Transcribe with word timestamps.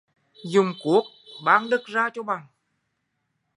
Dùng 0.51 0.73
cuốc 0.83 1.05
ban 1.43 1.69
đất 1.69 1.85
ra 1.85 2.09
cho 2.13 2.23
bằng 2.23 2.45